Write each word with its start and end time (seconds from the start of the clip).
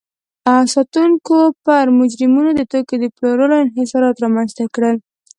ساتونکو 0.73 1.37
پر 1.65 1.85
مجرمینو 1.99 2.51
د 2.55 2.61
توکو 2.71 2.95
د 3.01 3.05
پلور 3.17 3.51
انحصارات 3.63 4.15
رامنځته 4.23 4.63
کړل. 4.75 4.95